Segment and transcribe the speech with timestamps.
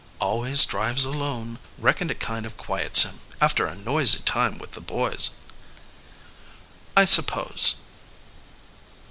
[0.19, 1.59] "Always drives alone.
[1.77, 5.15] Reckon it kind of quiets him, after a noisy time with the boy."
[6.97, 7.75] "I suppose."